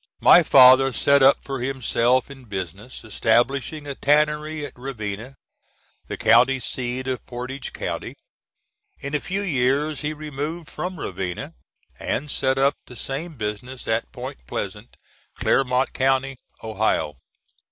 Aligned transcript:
My 0.21 0.41
father 0.41 0.91
set 0.93 1.21
up 1.21 1.43
for 1.43 1.59
himself 1.59 2.31
in 2.31 2.45
business, 2.45 3.03
establishing 3.03 3.85
a 3.85 3.93
tannery 3.93 4.65
at 4.65 4.73
Ravenna, 4.75 5.35
the 6.07 6.17
county 6.17 6.59
seat 6.59 7.05
of 7.05 7.23
Portage 7.27 7.71
County. 7.71 8.15
In 8.99 9.13
a 9.13 9.19
few 9.19 9.43
years 9.43 10.01
he 10.01 10.11
removed 10.11 10.71
from 10.71 10.99
Ravenna, 10.99 11.53
and 11.99 12.31
set 12.31 12.57
up 12.57 12.73
the 12.87 12.95
same 12.95 13.33
business 13.35 13.87
at 13.87 14.11
Point 14.11 14.47
Pleasant, 14.47 14.97
Clermont 15.35 15.93
County, 15.93 16.37
Ohio. 16.63 17.19